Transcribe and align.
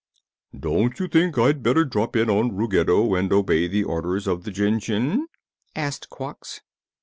"Don't 0.59 0.99
you 0.99 1.07
think 1.07 1.37
I'd 1.37 1.61
better 1.61 1.85
drop 1.85 2.15
in 2.15 2.27
on 2.27 2.55
Ruggedo 2.57 3.13
and 3.13 3.31
obey 3.31 3.67
the 3.67 3.83
orders 3.83 4.25
of 4.25 4.45
the 4.45 4.51
Jinjin?" 4.51 5.27
asked 5.75 6.09
Quox. 6.09 6.61